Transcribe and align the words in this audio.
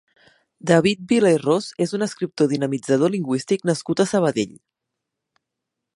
David 0.69 1.03
Vila 1.11 1.33
i 1.35 1.37
Ros 1.43 1.67
és 1.85 1.93
un 1.99 2.07
escriptor 2.07 2.49
i 2.51 2.53
dinamitzador 2.57 3.15
lingüístic 3.17 3.69
nascut 3.73 4.03
a 4.05 4.11
Sabadell. 4.17 4.57